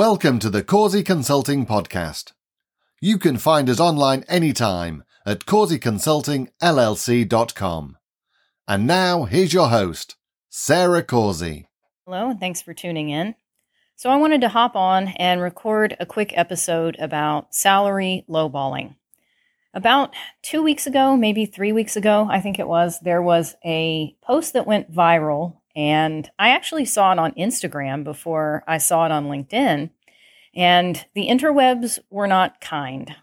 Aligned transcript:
Welcome 0.00 0.38
to 0.38 0.48
the 0.48 0.62
Causey 0.62 1.02
Consulting 1.02 1.66
Podcast. 1.66 2.32
You 3.02 3.18
can 3.18 3.36
find 3.36 3.68
us 3.68 3.78
online 3.78 4.24
anytime 4.28 5.04
at 5.26 5.40
causeyconsultingllc.com. 5.40 7.98
And 8.66 8.86
now, 8.86 9.24
here's 9.24 9.52
your 9.52 9.68
host, 9.68 10.16
Sarah 10.48 11.02
Causey. 11.02 11.68
Hello, 12.06 12.30
and 12.30 12.40
thanks 12.40 12.62
for 12.62 12.72
tuning 12.72 13.10
in. 13.10 13.34
So, 13.94 14.08
I 14.08 14.16
wanted 14.16 14.40
to 14.40 14.48
hop 14.48 14.74
on 14.74 15.08
and 15.18 15.42
record 15.42 15.98
a 16.00 16.06
quick 16.06 16.32
episode 16.34 16.96
about 16.98 17.54
salary 17.54 18.24
lowballing. 18.26 18.94
About 19.74 20.14
two 20.40 20.62
weeks 20.62 20.86
ago, 20.86 21.14
maybe 21.14 21.44
three 21.44 21.72
weeks 21.72 21.94
ago, 21.94 22.26
I 22.30 22.40
think 22.40 22.58
it 22.58 22.66
was, 22.66 23.00
there 23.00 23.20
was 23.20 23.54
a 23.66 24.16
post 24.22 24.54
that 24.54 24.66
went 24.66 24.90
viral 24.90 25.59
and 25.76 26.30
I 26.38 26.50
actually 26.50 26.84
saw 26.84 27.12
it 27.12 27.18
on 27.18 27.32
Instagram 27.32 28.04
before 28.04 28.64
I 28.66 28.78
saw 28.78 29.06
it 29.06 29.12
on 29.12 29.26
LinkedIn. 29.26 29.90
And 30.54 31.04
the 31.14 31.28
interwebs 31.28 31.98
were 32.10 32.26
not 32.26 32.60
kind. 32.60 33.14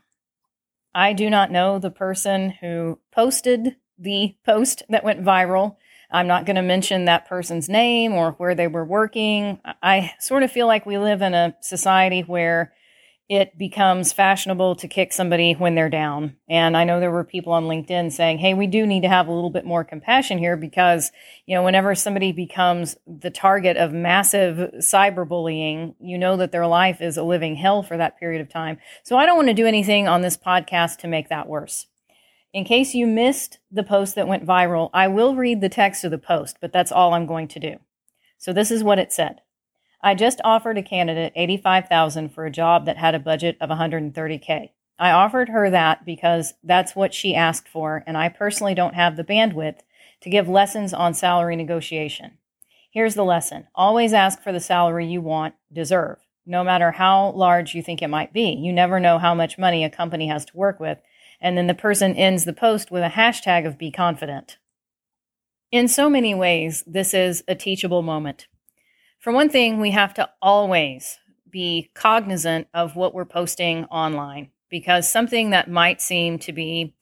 I 0.95 1.13
do 1.13 1.29
not 1.29 1.51
know 1.51 1.77
the 1.77 1.91
person 1.91 2.51
who 2.61 2.99
posted 3.11 3.75
the 3.99 4.35
post 4.45 4.83
that 4.89 5.03
went 5.03 5.23
viral. 5.23 5.75
I'm 6.09 6.27
not 6.27 6.45
going 6.45 6.55
to 6.55 6.61
mention 6.61 7.05
that 7.05 7.27
person's 7.27 7.67
name 7.67 8.13
or 8.13 8.31
where 8.33 8.55
they 8.55 8.67
were 8.67 8.85
working. 8.85 9.59
I 9.83 10.13
sort 10.19 10.43
of 10.43 10.51
feel 10.51 10.67
like 10.67 10.85
we 10.85 10.97
live 10.97 11.21
in 11.21 11.33
a 11.33 11.55
society 11.61 12.21
where 12.21 12.73
it 13.29 13.57
becomes 13.57 14.13
fashionable 14.13 14.75
to 14.77 14.87
kick 14.87 15.11
somebody 15.11 15.51
when 15.51 15.75
they're 15.75 15.89
down. 15.89 16.37
And 16.47 16.77
I 16.77 16.85
know 16.85 16.99
there 16.99 17.11
were 17.11 17.25
people 17.25 17.51
on 17.51 17.65
LinkedIn 17.65 18.13
saying, 18.13 18.37
hey, 18.37 18.53
we 18.53 18.67
do 18.67 18.87
need 18.87 19.01
to 19.01 19.09
have 19.09 19.27
a 19.27 19.33
little 19.33 19.49
bit 19.49 19.65
more 19.65 19.83
compassion 19.83 20.37
here 20.37 20.55
because, 20.55 21.11
you 21.45 21.53
know, 21.53 21.61
whenever 21.61 21.93
somebody 21.93 22.31
becomes 22.31 22.95
the 23.05 23.29
target 23.29 23.75
of 23.75 23.91
massive 23.91 24.71
cyberbullying, 24.77 25.95
you 25.99 26.17
know 26.17 26.37
that 26.37 26.53
their 26.53 26.67
life 26.67 27.01
is 27.01 27.17
a 27.17 27.23
living 27.23 27.57
hell 27.57 27.83
for 27.83 27.97
that 27.97 28.17
period 28.17 28.39
of 28.39 28.49
time. 28.49 28.77
So 29.03 29.17
I 29.17 29.25
don't 29.25 29.35
want 29.35 29.49
to 29.49 29.53
do 29.53 29.67
anything 29.67 30.07
on 30.07 30.21
this 30.21 30.37
podcast 30.37 30.99
to 30.99 31.07
make 31.07 31.27
that 31.27 31.49
worse. 31.49 31.87
In 32.53 32.63
case 32.63 32.95
you 32.95 33.05
missed 33.07 33.59
the 33.69 33.83
post 33.83 34.15
that 34.15 34.27
went 34.27 34.45
viral, 34.45 34.89
I 34.93 35.09
will 35.09 35.35
read 35.35 35.59
the 35.59 35.67
text 35.67 36.05
of 36.05 36.11
the 36.11 36.17
post, 36.17 36.57
but 36.61 36.71
that's 36.71 36.93
all 36.93 37.13
I'm 37.13 37.25
going 37.25 37.49
to 37.49 37.59
do. 37.59 37.75
So 38.37 38.53
this 38.53 38.71
is 38.71 38.85
what 38.85 38.99
it 38.99 39.11
said. 39.11 39.41
I 40.01 40.13
just 40.13 40.39
offered 40.43 40.77
a 40.77 40.83
candidate 40.83 41.33
85,000 41.35 42.29
for 42.29 42.45
a 42.45 42.51
job 42.51 42.85
that 42.85 42.97
had 42.97 43.15
a 43.15 43.19
budget 43.19 43.57
of 43.59 43.69
130k. 43.69 44.69
I 44.99 45.11
offered 45.11 45.49
her 45.49 45.69
that 45.69 46.05
because 46.05 46.53
that's 46.63 46.95
what 46.95 47.13
she 47.13 47.35
asked 47.35 47.67
for 47.67 48.03
and 48.07 48.17
I 48.17 48.29
personally 48.29 48.73
don't 48.73 48.95
have 48.95 49.15
the 49.15 49.23
bandwidth 49.23 49.79
to 50.21 50.29
give 50.29 50.47
lessons 50.47 50.93
on 50.93 51.13
salary 51.13 51.55
negotiation. 51.55 52.37
Here's 52.91 53.15
the 53.15 53.23
lesson. 53.23 53.67
Always 53.75 54.13
ask 54.13 54.41
for 54.41 54.51
the 54.51 54.59
salary 54.59 55.05
you 55.05 55.21
want, 55.21 55.55
deserve, 55.71 56.17
no 56.45 56.63
matter 56.63 56.91
how 56.91 57.31
large 57.31 57.75
you 57.75 57.83
think 57.83 58.01
it 58.01 58.07
might 58.07 58.33
be. 58.33 58.49
You 58.51 58.73
never 58.73 58.99
know 58.99 59.19
how 59.19 59.35
much 59.35 59.57
money 59.57 59.83
a 59.83 59.89
company 59.89 60.27
has 60.29 60.45
to 60.45 60.57
work 60.57 60.79
with. 60.79 60.99
And 61.39 61.57
then 61.57 61.67
the 61.67 61.75
person 61.75 62.15
ends 62.15 62.45
the 62.45 62.53
post 62.53 62.89
with 62.89 63.03
a 63.03 63.09
hashtag 63.09 63.67
of 63.67 63.77
be 63.77 63.91
confident. 63.91 64.57
In 65.71 65.87
so 65.87 66.09
many 66.09 66.33
ways, 66.33 66.83
this 66.87 67.13
is 67.13 67.43
a 67.47 67.53
teachable 67.53 68.01
moment. 68.01 68.47
For 69.19 69.33
one 69.33 69.49
thing, 69.49 69.79
we 69.79 69.91
have 69.91 70.13
to 70.15 70.29
always 70.41 71.19
be 71.49 71.89
cognizant 71.93 72.67
of 72.73 72.95
what 72.95 73.13
we're 73.13 73.25
posting 73.25 73.85
online 73.85 74.51
because 74.69 75.09
something 75.09 75.49
that 75.51 75.69
might 75.69 76.01
seem 76.01 76.37
to 76.39 76.53
be 76.53 76.93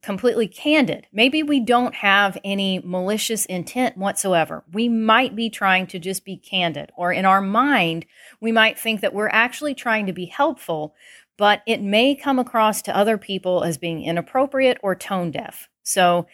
completely 0.00 0.46
candid. 0.46 1.06
Maybe 1.12 1.42
we 1.42 1.60
don't 1.60 1.94
have 1.94 2.38
any 2.44 2.78
malicious 2.84 3.46
intent 3.46 3.96
whatsoever. 3.96 4.62
We 4.72 4.88
might 4.88 5.34
be 5.34 5.48
trying 5.48 5.86
to 5.88 5.98
just 5.98 6.24
be 6.26 6.36
candid, 6.36 6.92
or 6.94 7.10
in 7.12 7.24
our 7.24 7.40
mind, 7.40 8.04
we 8.40 8.52
might 8.52 8.78
think 8.78 9.00
that 9.00 9.14
we're 9.14 9.28
actually 9.28 9.74
trying 9.74 10.06
to 10.06 10.12
be 10.12 10.26
helpful, 10.26 10.94
but 11.38 11.62
it 11.66 11.80
may 11.80 12.14
come 12.14 12.38
across 12.38 12.82
to 12.82 12.96
other 12.96 13.16
people 13.16 13.64
as 13.64 13.78
being 13.78 14.02
inappropriate 14.02 14.78
or 14.82 14.94
tone 14.94 15.30
deaf. 15.30 15.70
So 15.82 16.26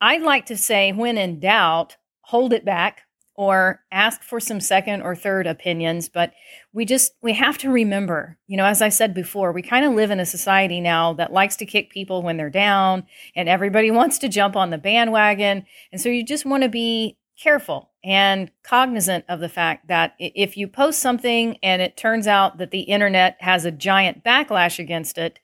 I'd 0.00 0.22
like 0.22 0.46
to 0.46 0.56
say, 0.56 0.92
when 0.92 1.18
in 1.18 1.38
doubt, 1.38 1.96
hold 2.22 2.54
it 2.54 2.64
back, 2.64 3.02
or 3.38 3.80
ask 3.92 4.22
for 4.22 4.40
some 4.40 4.60
second 4.60 5.00
or 5.00 5.14
third 5.14 5.46
opinions 5.46 6.08
but 6.08 6.32
we 6.72 6.84
just 6.84 7.12
we 7.22 7.32
have 7.32 7.56
to 7.56 7.70
remember 7.70 8.36
you 8.46 8.56
know 8.56 8.66
as 8.66 8.82
i 8.82 8.88
said 8.88 9.14
before 9.14 9.52
we 9.52 9.62
kind 9.62 9.84
of 9.84 9.94
live 9.94 10.10
in 10.10 10.20
a 10.20 10.26
society 10.26 10.80
now 10.80 11.12
that 11.12 11.32
likes 11.32 11.56
to 11.56 11.64
kick 11.64 11.90
people 11.90 12.22
when 12.22 12.36
they're 12.36 12.50
down 12.50 13.06
and 13.34 13.48
everybody 13.48 13.90
wants 13.98 14.18
to 14.18 14.28
jump 14.28 14.56
on 14.56 14.70
the 14.70 14.78
bandwagon. 14.78 15.64
And 15.92 16.00
so 16.00 16.08
you 16.08 16.24
just 16.24 16.46
want 16.46 16.62
to 16.62 16.68
be 16.68 17.16
careful 17.40 17.90
and 18.02 18.50
cognizant 18.64 19.24
of 19.28 19.38
the 19.38 19.48
fact 19.48 19.86
that 19.86 20.14
if 20.18 20.56
you 20.56 20.66
post 20.66 20.98
something 20.98 21.56
and 21.62 21.80
it 21.80 21.96
turns 21.96 22.26
out 22.26 22.58
that 22.58 22.72
the 22.72 22.80
internet 22.80 23.36
has 23.40 23.64
a 23.64 23.70
giant 23.70 24.24
backlash 24.24 24.78
against 24.78 25.18
it 25.18 25.38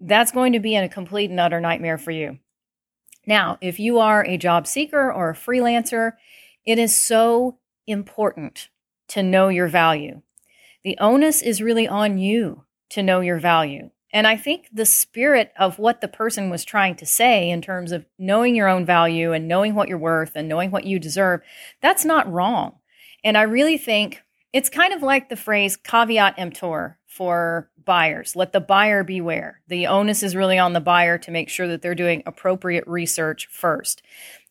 that's 0.00 0.32
going 0.32 0.52
to 0.52 0.60
be 0.60 0.76
a 0.76 0.88
complete 0.88 1.30
and 1.30 1.40
utter 1.40 1.60
nightmare 1.60 1.98
for 1.98 2.10
you. 2.10 2.38
Now 3.26 3.58
if 3.60 3.80
you 3.80 3.98
are 3.98 4.24
a 4.24 4.36
job 4.36 4.66
seeker 4.66 5.12
or 5.12 5.30
a 5.30 5.34
freelancer 5.34 6.12
it 6.64 6.78
is 6.78 6.94
so 6.94 7.58
important 7.86 8.68
to 9.08 9.22
know 9.22 9.48
your 9.48 9.68
value. 9.68 10.22
The 10.84 10.96
onus 10.98 11.42
is 11.42 11.62
really 11.62 11.86
on 11.86 12.18
you 12.18 12.64
to 12.90 13.02
know 13.02 13.20
your 13.20 13.38
value. 13.38 13.90
And 14.12 14.26
I 14.26 14.36
think 14.36 14.68
the 14.72 14.84
spirit 14.84 15.52
of 15.58 15.78
what 15.78 16.00
the 16.00 16.08
person 16.08 16.50
was 16.50 16.64
trying 16.64 16.96
to 16.96 17.06
say 17.06 17.48
in 17.48 17.62
terms 17.62 17.92
of 17.92 18.04
knowing 18.18 18.54
your 18.54 18.68
own 18.68 18.84
value 18.84 19.32
and 19.32 19.48
knowing 19.48 19.74
what 19.74 19.88
you're 19.88 19.96
worth 19.96 20.32
and 20.34 20.48
knowing 20.48 20.70
what 20.70 20.84
you 20.84 20.98
deserve, 20.98 21.40
that's 21.80 22.04
not 22.04 22.30
wrong. 22.30 22.74
And 23.24 23.38
I 23.38 23.42
really 23.42 23.78
think 23.78 24.22
it's 24.52 24.68
kind 24.68 24.92
of 24.92 25.02
like 25.02 25.30
the 25.30 25.36
phrase 25.36 25.76
caveat 25.76 26.34
emptor 26.36 26.98
for 27.06 27.70
buyers. 27.82 28.36
Let 28.36 28.52
the 28.52 28.60
buyer 28.60 29.02
beware. 29.02 29.62
The 29.68 29.86
onus 29.86 30.22
is 30.22 30.36
really 30.36 30.58
on 30.58 30.74
the 30.74 30.80
buyer 30.80 31.16
to 31.18 31.30
make 31.30 31.48
sure 31.48 31.68
that 31.68 31.80
they're 31.80 31.94
doing 31.94 32.22
appropriate 32.26 32.84
research 32.86 33.48
first. 33.50 34.02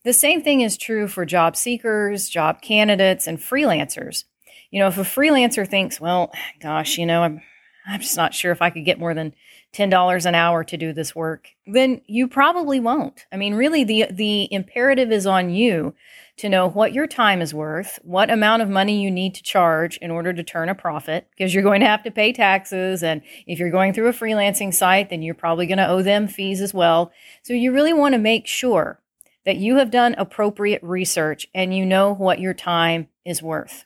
The 0.03 0.13
same 0.13 0.41
thing 0.41 0.61
is 0.61 0.77
true 0.77 1.07
for 1.07 1.25
job 1.25 1.55
seekers, 1.55 2.27
job 2.27 2.61
candidates, 2.61 3.27
and 3.27 3.37
freelancers. 3.37 4.23
You 4.71 4.79
know, 4.79 4.87
if 4.87 4.97
a 4.97 5.01
freelancer 5.01 5.67
thinks, 5.67 6.01
well, 6.01 6.31
gosh, 6.59 6.97
you 6.97 7.05
know, 7.05 7.21
I'm, 7.21 7.41
I'm 7.85 7.99
just 7.99 8.17
not 8.17 8.33
sure 8.33 8.51
if 8.51 8.61
I 8.61 8.71
could 8.71 8.85
get 8.85 8.99
more 8.99 9.13
than 9.13 9.35
$10 9.73 10.25
an 10.25 10.35
hour 10.35 10.63
to 10.63 10.77
do 10.77 10.91
this 10.91 11.15
work, 11.15 11.49
then 11.67 12.01
you 12.07 12.27
probably 12.27 12.79
won't. 12.79 13.25
I 13.31 13.37
mean, 13.37 13.53
really, 13.53 13.83
the, 13.83 14.07
the 14.09 14.51
imperative 14.51 15.11
is 15.11 15.27
on 15.27 15.51
you 15.51 15.93
to 16.37 16.49
know 16.49 16.67
what 16.67 16.93
your 16.93 17.05
time 17.05 17.39
is 17.39 17.53
worth, 17.53 17.99
what 18.01 18.31
amount 18.31 18.63
of 18.63 18.69
money 18.69 19.03
you 19.03 19.11
need 19.11 19.35
to 19.35 19.43
charge 19.43 19.97
in 19.97 20.09
order 20.09 20.33
to 20.33 20.43
turn 20.43 20.69
a 20.69 20.75
profit, 20.75 21.27
because 21.31 21.53
you're 21.53 21.63
going 21.63 21.81
to 21.81 21.87
have 21.87 22.03
to 22.03 22.11
pay 22.11 22.33
taxes. 22.33 23.03
And 23.03 23.21
if 23.45 23.59
you're 23.59 23.69
going 23.69 23.93
through 23.93 24.07
a 24.07 24.13
freelancing 24.13 24.73
site, 24.73 25.11
then 25.11 25.21
you're 25.21 25.35
probably 25.35 25.67
going 25.67 25.77
to 25.77 25.87
owe 25.87 26.01
them 26.01 26.27
fees 26.27 26.59
as 26.59 26.73
well. 26.73 27.11
So 27.43 27.53
you 27.53 27.71
really 27.71 27.93
want 27.93 28.13
to 28.13 28.19
make 28.19 28.47
sure 28.47 28.99
that 29.45 29.57
you 29.57 29.77
have 29.77 29.91
done 29.91 30.15
appropriate 30.17 30.83
research 30.83 31.47
and 31.53 31.75
you 31.75 31.85
know 31.85 32.13
what 32.13 32.39
your 32.39 32.53
time 32.53 33.07
is 33.25 33.41
worth. 33.41 33.85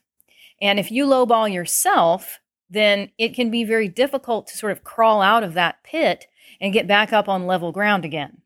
And 0.62 0.80
if 0.80 0.92
you 0.92 1.06
lowball 1.06 1.52
yourself, 1.52 2.40
then 2.70 3.12
it 3.18 3.34
can 3.34 3.52
be 3.52 3.64
very 3.64 3.88
difficult 3.88 4.48
to 4.48 4.58
sort 4.58 4.72
of 4.72 4.84
crawl 4.84 5.22
out 5.22 5.44
of 5.44 5.54
that 5.54 5.84
pit 5.84 6.28
and 6.60 6.74
get 6.74 6.88
back 6.88 7.14
up 7.14 7.30
on 7.30 7.48
level 7.48 7.72
ground 7.72 8.06
again. 8.06 8.42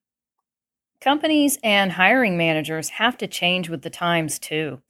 Companies 1.02 1.58
and 1.64 1.94
hiring 1.94 2.38
managers 2.38 2.90
have 2.90 3.18
to 3.20 3.28
change 3.28 3.70
with 3.70 3.84
the 3.84 3.90
times 3.90 4.38
too. 4.38 4.82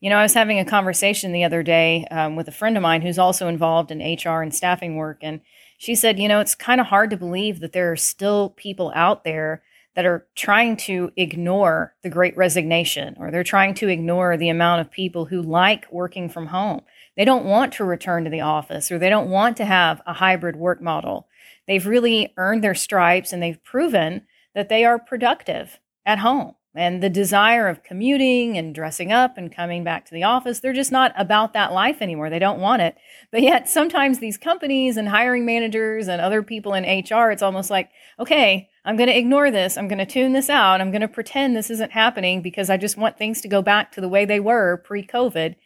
You 0.00 0.10
know, 0.10 0.16
I 0.16 0.22
was 0.22 0.34
having 0.34 0.58
a 0.58 0.64
conversation 0.64 1.30
the 1.30 1.44
other 1.44 1.62
day 1.62 2.06
um, 2.10 2.34
with 2.34 2.48
a 2.48 2.52
friend 2.52 2.76
of 2.76 2.82
mine 2.82 3.02
who's 3.02 3.18
also 3.18 3.46
involved 3.46 3.92
in 3.92 4.00
HR 4.00 4.42
and 4.42 4.52
staffing 4.52 4.96
work, 4.96 5.18
and 5.22 5.40
she 5.78 5.94
said, 5.94 6.18
you 6.18 6.26
know, 6.26 6.40
it's 6.40 6.56
kind 6.56 6.80
of 6.80 6.88
hard 6.88 7.10
to 7.10 7.16
believe 7.16 7.60
that 7.60 7.72
there 7.72 7.92
are 7.92 7.96
still 7.96 8.50
people 8.50 8.90
out 8.96 9.22
there 9.22 9.62
that 9.94 10.06
are 10.06 10.26
trying 10.34 10.76
to 10.76 11.10
ignore 11.16 11.94
the 12.02 12.08
great 12.08 12.36
resignation 12.36 13.14
or 13.18 13.30
they're 13.30 13.44
trying 13.44 13.74
to 13.74 13.88
ignore 13.88 14.36
the 14.36 14.48
amount 14.48 14.80
of 14.80 14.90
people 14.90 15.26
who 15.26 15.42
like 15.42 15.90
working 15.92 16.28
from 16.28 16.46
home. 16.46 16.80
They 17.16 17.24
don't 17.24 17.44
want 17.44 17.74
to 17.74 17.84
return 17.84 18.24
to 18.24 18.30
the 18.30 18.40
office 18.40 18.90
or 18.90 18.98
they 18.98 19.10
don't 19.10 19.30
want 19.30 19.56
to 19.58 19.64
have 19.64 20.00
a 20.06 20.14
hybrid 20.14 20.56
work 20.56 20.80
model. 20.80 21.28
They've 21.66 21.86
really 21.86 22.32
earned 22.36 22.64
their 22.64 22.74
stripes 22.74 23.32
and 23.32 23.42
they've 23.42 23.62
proven 23.62 24.22
that 24.54 24.68
they 24.68 24.84
are 24.84 24.98
productive 24.98 25.78
at 26.06 26.18
home 26.18 26.54
and 26.74 27.02
the 27.02 27.10
desire 27.10 27.68
of 27.68 27.82
commuting 27.82 28.56
and 28.56 28.74
dressing 28.74 29.12
up 29.12 29.36
and 29.36 29.54
coming 29.54 29.84
back 29.84 30.06
to 30.06 30.14
the 30.14 30.22
office 30.22 30.60
they're 30.60 30.72
just 30.72 30.92
not 30.92 31.12
about 31.16 31.52
that 31.52 31.72
life 31.72 32.00
anymore. 32.00 32.30
They 32.30 32.38
don't 32.38 32.60
want 32.60 32.82
it. 32.82 32.96
But 33.30 33.42
yet 33.42 33.68
sometimes 33.68 34.18
these 34.18 34.38
companies 34.38 34.96
and 34.96 35.08
hiring 35.08 35.44
managers 35.44 36.08
and 36.08 36.20
other 36.20 36.42
people 36.42 36.74
in 36.74 36.84
hr 36.84 37.30
it's 37.30 37.42
almost 37.42 37.70
like 37.70 37.90
okay 38.18 38.68
i'm 38.84 38.96
going 38.96 39.08
to 39.08 39.18
ignore 39.18 39.50
this. 39.50 39.76
I'm 39.76 39.88
going 39.88 39.98
to 39.98 40.06
tune 40.06 40.32
this 40.32 40.50
out. 40.50 40.80
I'm 40.80 40.90
going 40.90 41.02
to 41.02 41.08
pretend 41.08 41.54
this 41.54 41.70
isn't 41.70 41.92
happening 41.92 42.42
because 42.42 42.70
i 42.70 42.76
just 42.76 42.96
want 42.96 43.18
things 43.18 43.40
to 43.42 43.48
go 43.48 43.62
back 43.62 43.92
to 43.92 44.00
the 44.00 44.08
way 44.08 44.24
they 44.24 44.40
were 44.40 44.82
pre-covid. 44.84 45.56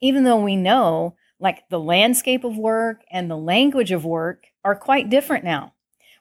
Even 0.00 0.24
though 0.24 0.40
we 0.40 0.56
know 0.56 1.16
like 1.40 1.68
the 1.68 1.80
landscape 1.80 2.44
of 2.44 2.56
work 2.56 3.02
and 3.10 3.30
the 3.30 3.36
language 3.36 3.90
of 3.90 4.04
work 4.04 4.44
are 4.64 4.76
quite 4.76 5.10
different 5.10 5.44
now 5.44 5.72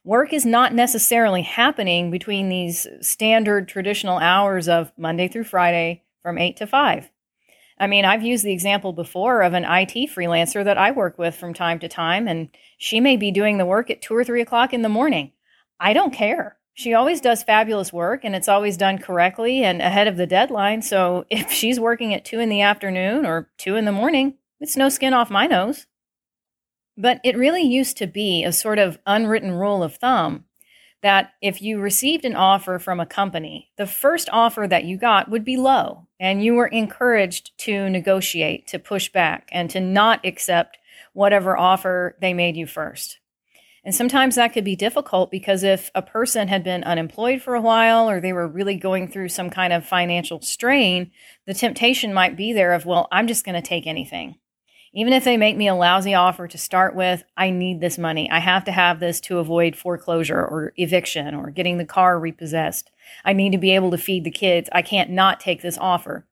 work 0.03 0.33
is 0.33 0.45
not 0.45 0.73
necessarily 0.73 1.41
happening 1.41 2.11
between 2.11 2.50
these 2.50 2.88
standard 3.01 3.67
traditional 3.67 4.17
hours 4.17 4.67
of 4.67 4.91
Monday 4.97 5.27
through 5.27 5.45
Friday 5.45 6.03
from 6.21 6.38
8 6.38 6.57
to 6.57 6.67
5. 6.67 7.09
I 7.79 7.88
mean, 7.88 8.05
I've 8.05 8.23
used 8.23 8.45
the 8.45 8.53
example 8.53 8.94
before 8.94 9.41
of 9.41 9.53
an 9.53 9.65
IT 9.65 10.09
freelancer 10.09 10.63
that 10.63 10.77
I 10.77 10.91
work 10.91 11.17
with 11.17 11.35
from 11.35 11.53
time 11.53 11.79
to 11.79 11.88
time, 11.88 12.27
and 12.27 12.50
she 12.77 13.00
may 13.00 13.17
be 13.17 13.31
doing 13.31 13.57
the 13.57 13.65
work 13.65 13.89
at 13.89 14.01
two 14.01 14.15
or 14.15 14.23
three 14.23 14.41
o'clock 14.41 14.73
in 14.73 14.83
the 14.83 14.89
morning. 14.89 15.31
I 15.79 15.94
don't 15.94 16.13
care. 16.13 16.57
She 16.75 16.94
always 16.94 17.21
does 17.21 17.44
fabulous 17.44 17.94
work 17.94 18.23
and 18.23 18.35
it's 18.35 18.47
always 18.47 18.77
done 18.77 18.97
correctly 18.97 19.63
and 19.63 19.81
ahead 19.81 20.07
of 20.07 20.17
the 20.17 20.25
deadline. 20.25 20.81
So 20.81 21.25
if 21.29 21.51
she's 21.51 21.79
working 21.79 22.13
at 22.13 22.25
two 22.25 22.39
in 22.39 22.50
the 22.50 22.61
afternoon 22.61 23.25
or 23.25 23.50
two 23.57 23.75
in 23.75 23.85
the 23.85 23.91
morning, 23.91 24.35
it's 24.59 24.77
no 24.77 24.89
skin 24.89 25.13
off 25.13 25.29
my 25.29 25.45
nose. 25.45 25.85
But 26.97 27.19
it 27.23 27.37
really 27.37 27.63
used 27.63 27.97
to 27.97 28.07
be 28.07 28.43
a 28.43 28.51
sort 28.51 28.79
of 28.79 28.99
unwritten 29.05 29.51
rule 29.51 29.83
of 29.83 29.95
thumb 29.95 30.45
that 31.01 31.33
if 31.41 31.61
you 31.61 31.79
received 31.79 32.23
an 32.23 32.35
offer 32.35 32.79
from 32.79 32.99
a 32.99 33.05
company, 33.05 33.71
the 33.77 33.85
first 33.85 34.29
offer 34.31 34.65
that 34.69 34.85
you 34.85 34.97
got 34.97 35.29
would 35.29 35.43
be 35.43 35.57
low, 35.57 36.07
and 36.19 36.43
you 36.43 36.53
were 36.53 36.67
encouraged 36.67 37.51
to 37.57 37.89
negotiate, 37.89 38.67
to 38.67 38.79
push 38.79 39.11
back, 39.11 39.49
and 39.51 39.69
to 39.69 39.81
not 39.81 40.25
accept 40.25 40.77
whatever 41.11 41.57
offer 41.57 42.15
they 42.21 42.33
made 42.33 42.55
you 42.55 42.65
first. 42.65 43.19
And 43.83 43.93
sometimes 43.93 44.35
that 44.35 44.53
could 44.53 44.63
be 44.63 44.77
difficult 44.77 45.29
because 45.29 45.61
if 45.61 45.91
a 45.93 46.01
person 46.01 46.47
had 46.47 46.63
been 46.63 46.85
unemployed 46.85 47.41
for 47.41 47.53
a 47.53 47.61
while 47.61 48.09
or 48.09 48.21
they 48.21 48.31
were 48.31 48.47
really 48.47 48.77
going 48.77 49.09
through 49.09 49.27
some 49.27 49.49
kind 49.49 49.73
of 49.73 49.85
financial 49.85 50.41
strain, 50.41 51.11
the 51.45 51.53
temptation 51.53 52.13
might 52.13 52.37
be 52.37 52.53
there 52.53 52.71
of, 52.71 52.85
well, 52.85 53.09
I'm 53.11 53.27
just 53.27 53.43
going 53.43 53.61
to 53.61 53.67
take 53.67 53.85
anything. 53.85 54.35
Even 54.95 55.13
if 55.13 55.23
they 55.23 55.37
make 55.37 55.57
me 55.57 55.67
a 55.67 55.73
lousy 55.73 56.13
offer 56.13 56.47
to 56.47 56.57
start 56.57 56.95
with, 56.95 57.23
I 57.35 57.49
need 57.49 57.81
this 57.81 57.97
money. 57.97 58.29
I 58.29 58.39
have 58.39 58.63
to 58.65 58.71
have 58.71 58.99
this 58.99 59.19
to 59.21 59.39
avoid 59.39 59.75
foreclosure 59.75 60.39
or 60.39 60.71
eviction 60.77 61.33
or 61.33 61.49
getting 61.49 61.79
the 61.79 61.85
car 61.85 62.19
repossessed. 62.19 62.91
I 63.25 63.33
need 63.33 63.51
to 63.53 63.57
be 63.57 63.73
able 63.73 63.89
to 63.91 63.97
feed 63.97 64.23
the 64.23 64.31
kids. 64.31 64.69
I 64.71 64.83
can't 64.83 65.09
not 65.09 65.39
take 65.39 65.63
this 65.63 65.79
offer. 65.79 66.27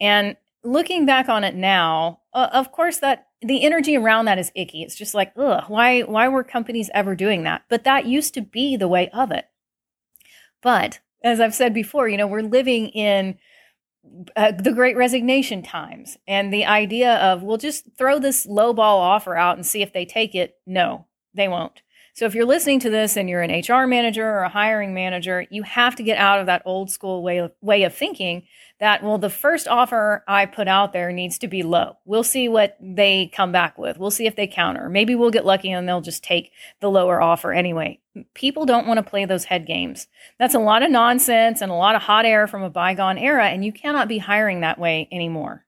And 0.00 0.36
looking 0.64 1.06
back 1.06 1.28
on 1.28 1.44
it 1.44 1.54
now, 1.54 2.20
uh, 2.34 2.48
of 2.52 2.72
course, 2.72 2.98
that 2.98 3.28
the 3.42 3.62
energy 3.64 3.96
around 3.96 4.24
that 4.24 4.38
is 4.38 4.50
icky. 4.56 4.82
It's 4.82 4.96
just 4.96 5.14
like, 5.14 5.32
ugh, 5.36 5.64
why, 5.68 6.00
why 6.02 6.26
were 6.26 6.44
companies 6.44 6.90
ever 6.92 7.14
doing 7.14 7.44
that? 7.44 7.62
But 7.68 7.84
that 7.84 8.06
used 8.06 8.34
to 8.34 8.42
be 8.42 8.76
the 8.76 8.88
way 8.88 9.08
of 9.10 9.30
it. 9.30 9.48
But 10.62 10.98
as 11.22 11.40
I've 11.40 11.54
said 11.54 11.72
before, 11.72 12.08
you 12.08 12.16
know, 12.16 12.26
we're 12.26 12.42
living 12.42 12.88
in 12.88 13.38
uh, 14.36 14.52
the 14.52 14.72
great 14.72 14.96
resignation 14.96 15.62
times 15.62 16.16
and 16.26 16.52
the 16.52 16.64
idea 16.64 17.16
of 17.16 17.42
we'll 17.42 17.58
just 17.58 17.84
throw 17.96 18.18
this 18.18 18.46
low 18.46 18.72
ball 18.72 18.98
offer 18.98 19.36
out 19.36 19.56
and 19.56 19.66
see 19.66 19.82
if 19.82 19.92
they 19.92 20.04
take 20.04 20.34
it. 20.34 20.56
No 20.66 21.06
they 21.34 21.48
won't 21.48 21.82
so 22.20 22.26
if 22.26 22.34
you're 22.34 22.44
listening 22.44 22.80
to 22.80 22.90
this 22.90 23.16
and 23.16 23.30
you're 23.30 23.40
an 23.40 23.62
hr 23.66 23.86
manager 23.86 24.28
or 24.28 24.40
a 24.40 24.50
hiring 24.50 24.92
manager 24.92 25.46
you 25.48 25.62
have 25.62 25.96
to 25.96 26.02
get 26.02 26.18
out 26.18 26.38
of 26.38 26.44
that 26.44 26.60
old 26.66 26.90
school 26.90 27.22
way 27.22 27.38
of, 27.38 27.50
way 27.62 27.84
of 27.84 27.94
thinking 27.94 28.42
that, 28.80 29.02
well, 29.02 29.16
the 29.18 29.30
first 29.30 29.68
offer 29.68 30.24
I 30.26 30.46
put 30.46 30.66
out 30.66 30.92
there 30.92 31.12
needs 31.12 31.38
to 31.38 31.48
be 31.48 31.62
low. 31.62 31.98
We'll 32.06 32.22
see 32.24 32.48
what 32.48 32.76
they 32.80 33.30
come 33.32 33.52
back 33.52 33.78
with. 33.78 33.98
We'll 33.98 34.10
see 34.10 34.26
if 34.26 34.36
they 34.36 34.46
counter. 34.46 34.88
Maybe 34.88 35.14
we'll 35.14 35.30
get 35.30 35.46
lucky 35.46 35.70
and 35.70 35.86
they'll 35.88 36.00
just 36.00 36.24
take 36.24 36.50
the 36.80 36.90
lower 36.90 37.22
offer 37.22 37.52
anyway. 37.52 38.00
People 38.34 38.64
don't 38.66 38.86
want 38.86 38.98
to 38.98 39.08
play 39.08 39.26
those 39.26 39.44
head 39.44 39.66
games. 39.66 40.08
That's 40.38 40.54
a 40.54 40.58
lot 40.58 40.82
of 40.82 40.90
nonsense 40.90 41.60
and 41.60 41.70
a 41.70 41.74
lot 41.74 41.94
of 41.94 42.02
hot 42.02 42.24
air 42.24 42.46
from 42.46 42.62
a 42.62 42.70
bygone 42.70 43.18
era, 43.18 43.46
and 43.46 43.64
you 43.64 43.72
cannot 43.72 44.08
be 44.08 44.18
hiring 44.18 44.60
that 44.60 44.78
way 44.78 45.08
anymore. 45.12 45.64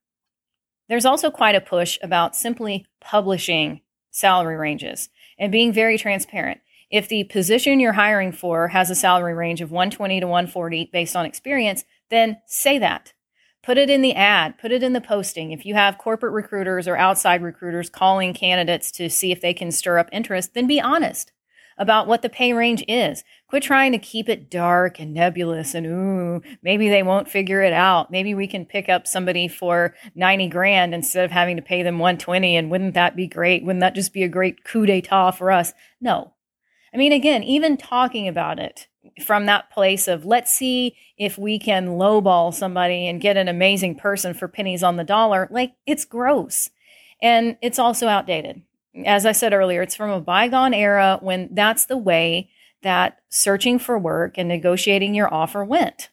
There's 0.88 1.06
also 1.06 1.30
quite 1.30 1.54
a 1.54 1.60
push 1.60 1.98
about 2.02 2.34
simply 2.34 2.84
publishing 3.00 3.82
salary 4.10 4.56
ranges 4.56 5.08
and 5.42 5.50
being 5.50 5.72
very 5.72 5.98
transparent. 5.98 6.60
If 6.88 7.08
the 7.08 7.24
position 7.24 7.80
you're 7.80 7.94
hiring 7.94 8.30
for 8.30 8.68
has 8.68 8.90
a 8.90 8.94
salary 8.94 9.34
range 9.34 9.60
of 9.60 9.72
120 9.72 10.20
to 10.20 10.26
140 10.26 10.90
based 10.92 11.16
on 11.16 11.26
experience, 11.26 11.84
then 12.10 12.38
say 12.46 12.78
that. 12.78 13.12
Put 13.60 13.76
it 13.76 13.90
in 13.90 14.02
the 14.02 14.14
ad, 14.14 14.56
put 14.56 14.70
it 14.70 14.84
in 14.84 14.92
the 14.92 15.00
posting. 15.00 15.50
If 15.50 15.66
you 15.66 15.74
have 15.74 15.98
corporate 15.98 16.32
recruiters 16.32 16.86
or 16.86 16.96
outside 16.96 17.42
recruiters 17.42 17.90
calling 17.90 18.34
candidates 18.34 18.92
to 18.92 19.10
see 19.10 19.32
if 19.32 19.40
they 19.40 19.52
can 19.52 19.72
stir 19.72 19.98
up 19.98 20.08
interest, 20.12 20.54
then 20.54 20.68
be 20.68 20.80
honest 20.80 21.32
about 21.78 22.06
what 22.06 22.22
the 22.22 22.28
pay 22.28 22.52
range 22.52 22.84
is. 22.88 23.24
Quit 23.48 23.62
trying 23.62 23.92
to 23.92 23.98
keep 23.98 24.28
it 24.28 24.50
dark 24.50 24.98
and 24.98 25.12
nebulous 25.12 25.74
and 25.74 25.86
ooh, 25.86 26.42
maybe 26.62 26.88
they 26.88 27.02
won't 27.02 27.28
figure 27.28 27.62
it 27.62 27.72
out. 27.72 28.10
Maybe 28.10 28.34
we 28.34 28.46
can 28.46 28.66
pick 28.66 28.88
up 28.88 29.06
somebody 29.06 29.48
for 29.48 29.94
90 30.14 30.48
grand 30.48 30.94
instead 30.94 31.24
of 31.24 31.30
having 31.30 31.56
to 31.56 31.62
pay 31.62 31.82
them 31.82 31.98
120 31.98 32.56
and 32.56 32.70
wouldn't 32.70 32.94
that 32.94 33.16
be 33.16 33.26
great? 33.26 33.64
Wouldn't 33.64 33.80
that 33.80 33.94
just 33.94 34.12
be 34.12 34.22
a 34.22 34.28
great 34.28 34.64
coup 34.64 34.86
d'etat 34.86 35.32
for 35.32 35.50
us? 35.50 35.72
No. 36.00 36.34
I 36.94 36.96
mean 36.96 37.12
again, 37.12 37.42
even 37.42 37.76
talking 37.76 38.28
about 38.28 38.58
it 38.58 38.88
from 39.24 39.46
that 39.46 39.70
place 39.70 40.08
of 40.08 40.24
let's 40.24 40.52
see 40.52 40.96
if 41.16 41.38
we 41.38 41.58
can 41.58 41.88
lowball 41.88 42.54
somebody 42.54 43.06
and 43.06 43.20
get 43.20 43.36
an 43.36 43.48
amazing 43.48 43.96
person 43.96 44.34
for 44.34 44.48
pennies 44.48 44.82
on 44.82 44.96
the 44.96 45.04
dollar, 45.04 45.48
like 45.50 45.72
it's 45.86 46.04
gross. 46.04 46.70
And 47.20 47.56
it's 47.62 47.78
also 47.78 48.08
outdated. 48.08 48.62
As 49.04 49.26
I 49.26 49.32
said 49.32 49.52
earlier, 49.52 49.82
it's 49.82 49.96
from 49.96 50.10
a 50.10 50.20
bygone 50.20 50.74
era 50.74 51.18
when 51.20 51.48
that's 51.52 51.86
the 51.86 51.96
way 51.96 52.50
that 52.82 53.18
searching 53.30 53.78
for 53.78 53.98
work 53.98 54.34
and 54.36 54.48
negotiating 54.48 55.14
your 55.14 55.32
offer 55.32 55.64
went. 55.64 56.10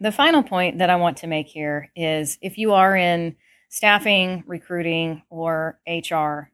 The 0.00 0.12
final 0.12 0.42
point 0.42 0.78
that 0.78 0.90
I 0.90 0.96
want 0.96 1.18
to 1.18 1.26
make 1.26 1.48
here 1.48 1.90
is 1.96 2.38
if 2.40 2.58
you 2.58 2.72
are 2.74 2.96
in 2.96 3.36
staffing, 3.68 4.44
recruiting, 4.46 5.22
or 5.30 5.78
HR, 5.86 6.50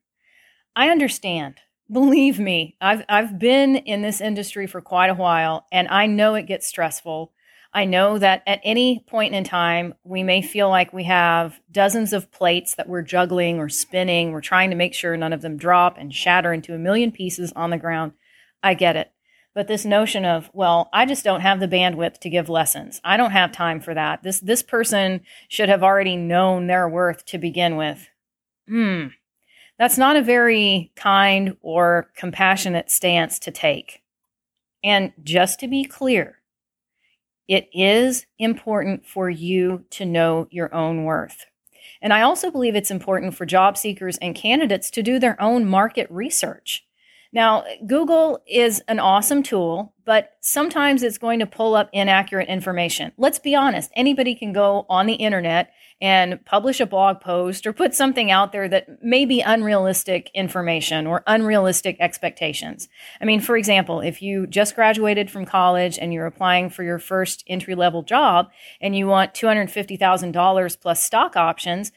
I 0.76 0.88
understand 0.90 1.56
Believe 1.90 2.38
me, 2.38 2.76
I've 2.80 3.04
I've 3.10 3.38
been 3.38 3.76
in 3.76 4.00
this 4.00 4.20
industry 4.20 4.66
for 4.66 4.80
quite 4.80 5.10
a 5.10 5.14
while 5.14 5.66
and 5.70 5.86
I 5.88 6.06
know 6.06 6.34
it 6.34 6.46
gets 6.46 6.66
stressful. 6.66 7.32
I 7.74 7.84
know 7.84 8.18
that 8.18 8.42
at 8.46 8.60
any 8.62 9.04
point 9.06 9.34
in 9.34 9.42
time 9.44 9.94
we 10.04 10.22
may 10.22 10.40
feel 10.40 10.70
like 10.70 10.92
we 10.92 11.04
have 11.04 11.60
dozens 11.70 12.12
of 12.12 12.30
plates 12.30 12.76
that 12.76 12.88
we're 12.88 13.02
juggling 13.02 13.58
or 13.58 13.68
spinning. 13.68 14.30
We're 14.30 14.40
trying 14.40 14.70
to 14.70 14.76
make 14.76 14.94
sure 14.94 15.16
none 15.16 15.32
of 15.32 15.42
them 15.42 15.56
drop 15.56 15.98
and 15.98 16.14
shatter 16.14 16.52
into 16.52 16.74
a 16.74 16.78
million 16.78 17.10
pieces 17.10 17.52
on 17.56 17.70
the 17.70 17.78
ground. 17.78 18.12
I 18.62 18.74
get 18.74 18.96
it. 18.96 19.10
But 19.54 19.68
this 19.68 19.84
notion 19.84 20.24
of, 20.24 20.50
well, 20.52 20.88
I 20.92 21.04
just 21.04 21.24
don't 21.24 21.42
have 21.42 21.60
the 21.60 21.68
bandwidth 21.68 22.18
to 22.20 22.30
give 22.30 22.48
lessons. 22.48 23.00
I 23.04 23.16
don't 23.16 23.32
have 23.32 23.52
time 23.52 23.80
for 23.80 23.94
that. 23.94 24.22
This 24.22 24.40
this 24.40 24.62
person 24.62 25.20
should 25.48 25.68
have 25.68 25.82
already 25.82 26.16
known 26.16 26.66
their 26.66 26.88
worth 26.88 27.24
to 27.26 27.38
begin 27.38 27.76
with. 27.76 28.08
Hmm 28.68 29.08
that's 29.78 29.98
not 29.98 30.16
a 30.16 30.22
very 30.22 30.92
kind 30.96 31.56
or 31.60 32.10
compassionate 32.16 32.90
stance 32.90 33.38
to 33.40 33.50
take. 33.50 34.02
And 34.82 35.12
just 35.22 35.58
to 35.60 35.68
be 35.68 35.84
clear, 35.84 36.38
it 37.48 37.68
is 37.72 38.26
important 38.38 39.06
for 39.06 39.28
you 39.28 39.84
to 39.90 40.04
know 40.04 40.48
your 40.50 40.74
own 40.74 41.04
worth. 41.04 41.46
And 42.00 42.12
I 42.12 42.22
also 42.22 42.50
believe 42.50 42.74
it's 42.74 42.90
important 42.90 43.34
for 43.34 43.46
job 43.46 43.76
seekers 43.76 44.18
and 44.18 44.34
candidates 44.34 44.90
to 44.92 45.02
do 45.02 45.18
their 45.18 45.40
own 45.40 45.64
market 45.66 46.06
research. 46.10 46.84
Now, 47.34 47.64
Google 47.84 48.40
is 48.46 48.80
an 48.86 49.00
awesome 49.00 49.42
tool, 49.42 49.92
but 50.04 50.36
sometimes 50.40 51.02
it's 51.02 51.18
going 51.18 51.40
to 51.40 51.46
pull 51.46 51.74
up 51.74 51.90
inaccurate 51.92 52.48
information. 52.48 53.10
Let's 53.16 53.40
be 53.40 53.56
honest, 53.56 53.90
anybody 53.96 54.36
can 54.36 54.52
go 54.52 54.86
on 54.88 55.06
the 55.06 55.14
internet 55.14 55.72
and 56.00 56.44
publish 56.44 56.78
a 56.78 56.86
blog 56.86 57.20
post 57.20 57.66
or 57.66 57.72
put 57.72 57.92
something 57.92 58.30
out 58.30 58.52
there 58.52 58.68
that 58.68 59.02
may 59.02 59.24
be 59.24 59.40
unrealistic 59.40 60.30
information 60.32 61.08
or 61.08 61.24
unrealistic 61.26 61.96
expectations. 61.98 62.88
I 63.20 63.24
mean, 63.24 63.40
for 63.40 63.56
example, 63.56 64.00
if 64.00 64.22
you 64.22 64.46
just 64.46 64.76
graduated 64.76 65.28
from 65.28 65.44
college 65.44 65.98
and 65.98 66.12
you're 66.12 66.26
applying 66.26 66.70
for 66.70 66.84
your 66.84 67.00
first 67.00 67.42
entry 67.48 67.74
level 67.74 68.04
job 68.04 68.46
and 68.80 68.94
you 68.94 69.08
want 69.08 69.34
$250,000 69.34 70.80
plus 70.80 71.02
stock 71.02 71.34
options, 71.34 71.90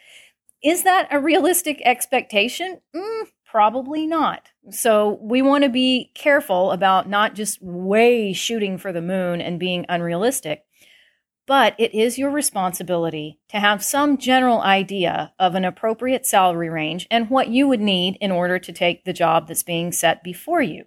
is 0.64 0.82
that 0.82 1.08
a 1.12 1.20
realistic 1.20 1.80
expectation? 1.86 2.82
Mm, 2.96 3.28
Probably 3.48 4.06
not. 4.06 4.52
So 4.70 5.18
we 5.22 5.42
want 5.42 5.64
to 5.64 5.70
be 5.70 6.12
careful 6.14 6.72
about 6.72 7.10
not 7.10 7.36
just 7.36 7.62
way 7.62 8.34
shooting 8.34 8.78
for 8.78 8.92
the 8.92 9.02
moon 9.02 9.40
and 9.40 9.60
being 9.60 9.86
unrealistic, 9.88 10.66
but 11.46 11.74
it 11.78 11.94
is 11.94 12.18
your 12.18 12.30
responsibility 12.30 13.40
to 13.48 13.60
have 13.60 13.84
some 13.84 14.18
general 14.18 14.62
idea 14.62 15.34
of 15.40 15.56
an 15.56 15.64
appropriate 15.64 16.26
salary 16.26 16.70
range 16.70 17.08
and 17.10 17.30
what 17.30 17.48
you 17.48 17.68
would 17.68 17.80
need 17.80 18.18
in 18.20 18.32
order 18.32 18.60
to 18.60 18.74
take 18.74 19.06
the 19.06 19.14
job 19.14 19.48
that's 19.48 19.64
being 19.64 19.94
set 19.94 20.24
before 20.24 20.62
you. 20.62 20.84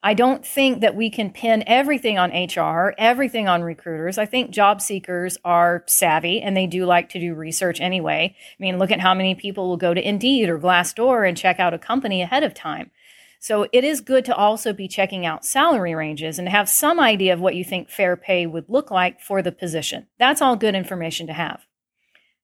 I 0.00 0.14
don't 0.14 0.46
think 0.46 0.80
that 0.80 0.94
we 0.94 1.10
can 1.10 1.30
pin 1.30 1.64
everything 1.66 2.18
on 2.18 2.30
HR, 2.30 2.94
everything 2.98 3.48
on 3.48 3.62
recruiters. 3.62 4.16
I 4.16 4.26
think 4.26 4.52
job 4.52 4.80
seekers 4.80 5.36
are 5.44 5.82
savvy 5.88 6.40
and 6.40 6.56
they 6.56 6.68
do 6.68 6.84
like 6.84 7.08
to 7.10 7.20
do 7.20 7.34
research 7.34 7.80
anyway. 7.80 8.36
I 8.36 8.62
mean, 8.62 8.78
look 8.78 8.92
at 8.92 9.00
how 9.00 9.12
many 9.12 9.34
people 9.34 9.68
will 9.68 9.76
go 9.76 9.94
to 9.94 10.08
Indeed 10.08 10.48
or 10.48 10.58
Glassdoor 10.58 11.28
and 11.28 11.36
check 11.36 11.58
out 11.58 11.74
a 11.74 11.78
company 11.78 12.22
ahead 12.22 12.44
of 12.44 12.54
time. 12.54 12.92
So 13.40 13.66
it 13.72 13.82
is 13.82 14.00
good 14.00 14.24
to 14.26 14.34
also 14.34 14.72
be 14.72 14.86
checking 14.86 15.26
out 15.26 15.44
salary 15.44 15.94
ranges 15.94 16.38
and 16.38 16.48
have 16.48 16.68
some 16.68 17.00
idea 17.00 17.32
of 17.32 17.40
what 17.40 17.56
you 17.56 17.64
think 17.64 17.90
fair 17.90 18.16
pay 18.16 18.46
would 18.46 18.68
look 18.68 18.92
like 18.92 19.20
for 19.20 19.42
the 19.42 19.52
position. 19.52 20.06
That's 20.16 20.40
all 20.40 20.54
good 20.54 20.76
information 20.76 21.26
to 21.26 21.32
have. 21.32 21.66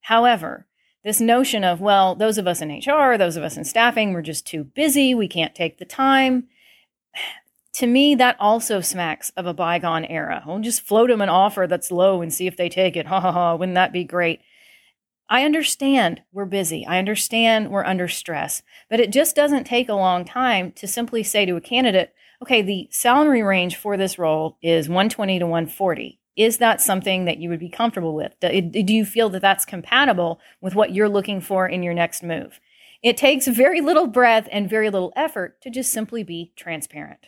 However, 0.02 0.66
this 1.04 1.20
notion 1.20 1.62
of, 1.62 1.80
well, 1.80 2.16
those 2.16 2.38
of 2.38 2.48
us 2.48 2.60
in 2.60 2.70
HR, 2.70 3.16
those 3.16 3.36
of 3.36 3.44
us 3.44 3.56
in 3.56 3.64
staffing, 3.64 4.12
we're 4.12 4.22
just 4.22 4.46
too 4.46 4.64
busy, 4.64 5.14
we 5.14 5.28
can't 5.28 5.54
take 5.54 5.78
the 5.78 5.84
time 5.84 6.48
to 7.74 7.86
me, 7.86 8.14
that 8.14 8.36
also 8.38 8.80
smacks 8.80 9.30
of 9.36 9.46
a 9.46 9.54
bygone 9.54 10.04
era. 10.04 10.42
We'll 10.46 10.60
just 10.60 10.82
float 10.82 11.10
them 11.10 11.20
an 11.20 11.28
offer 11.28 11.66
that's 11.68 11.90
low 11.90 12.22
and 12.22 12.32
see 12.32 12.46
if 12.46 12.56
they 12.56 12.68
take 12.68 12.96
it. 12.96 13.06
Ha 13.06 13.20
ha 13.20 13.32
ha, 13.32 13.56
wouldn't 13.56 13.74
that 13.74 13.92
be 13.92 14.04
great? 14.04 14.40
I 15.28 15.44
understand 15.44 16.22
we're 16.32 16.44
busy. 16.44 16.86
I 16.86 16.98
understand 16.98 17.70
we're 17.70 17.84
under 17.84 18.06
stress, 18.06 18.62
but 18.88 19.00
it 19.00 19.10
just 19.10 19.34
doesn't 19.34 19.64
take 19.64 19.88
a 19.88 19.94
long 19.94 20.24
time 20.24 20.70
to 20.72 20.86
simply 20.86 21.22
say 21.22 21.46
to 21.46 21.56
a 21.56 21.60
candidate, 21.60 22.14
okay, 22.42 22.62
the 22.62 22.88
salary 22.92 23.42
range 23.42 23.76
for 23.76 23.96
this 23.96 24.18
role 24.18 24.58
is 24.62 24.88
120 24.88 25.38
to 25.40 25.46
140. 25.46 26.20
Is 26.36 26.58
that 26.58 26.80
something 26.80 27.24
that 27.24 27.38
you 27.38 27.48
would 27.48 27.60
be 27.60 27.68
comfortable 27.68 28.14
with? 28.14 28.38
Do, 28.40 28.60
do 28.60 28.94
you 28.94 29.04
feel 29.04 29.30
that 29.30 29.42
that's 29.42 29.64
compatible 29.64 30.40
with 30.60 30.74
what 30.74 30.94
you're 30.94 31.08
looking 31.08 31.40
for 31.40 31.66
in 31.66 31.82
your 31.82 31.94
next 31.94 32.22
move? 32.22 32.60
It 33.02 33.16
takes 33.16 33.46
very 33.46 33.80
little 33.80 34.06
breath 34.06 34.48
and 34.52 34.68
very 34.68 34.90
little 34.90 35.12
effort 35.16 35.60
to 35.62 35.70
just 35.70 35.92
simply 35.92 36.22
be 36.22 36.52
transparent. 36.56 37.26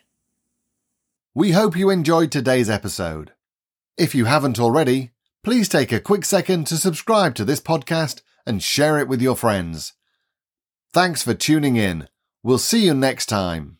We 1.37 1.52
hope 1.52 1.76
you 1.76 1.90
enjoyed 1.90 2.33
today's 2.33 2.71
episode. 2.71 3.33
If 3.99 4.14
you 4.14 4.25
haven't 4.25 4.59
already, 4.59 5.11
please 5.45 5.69
take 5.69 5.93
a 5.93 6.00
quick 6.00 6.25
second 6.25 6.66
to 6.69 6.78
subscribe 6.78 7.35
to 7.35 7.45
this 7.45 7.61
podcast 7.61 8.23
and 8.47 8.62
share 8.62 8.99
it 8.99 9.07
with 9.07 9.21
your 9.21 9.37
friends. 9.37 9.93
Thanks 10.95 11.23
for 11.23 11.35
tuning 11.35 11.76
in. 11.76 12.09
We'll 12.43 12.57
see 12.57 12.87
you 12.87 12.95
next 12.95 13.26
time. 13.26 13.76